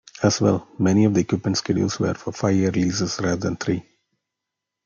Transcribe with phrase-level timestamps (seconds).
[0.23, 3.83] As well, many of the equipment schedules were for five-year leases rather than three.